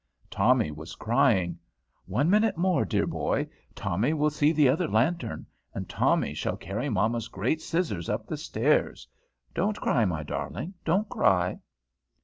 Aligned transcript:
Tommy 0.31 0.71
was 0.71 0.95
crying. 0.95 1.59
"One 2.07 2.27
minute 2.27 2.57
more, 2.57 2.85
dear 2.85 3.05
boy. 3.05 3.47
Tommy 3.75 4.09
shall 4.13 4.31
see 4.31 4.51
the 4.51 4.67
other 4.67 4.87
lantern. 4.87 5.45
And 5.75 5.87
Tommy 5.87 6.33
shall 6.33 6.57
carry 6.57 6.89
mamma's 6.89 7.27
great 7.27 7.61
scissors 7.61 8.09
up 8.09 8.25
the 8.25 8.37
stairs. 8.37 9.07
Don't 9.53 9.79
cry, 9.79 10.05
my 10.05 10.23
darling, 10.23 10.73
don't 10.83 11.07
cry." 11.07 11.59